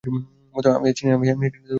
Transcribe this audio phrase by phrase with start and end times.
[0.77, 1.11] আমি আছি না।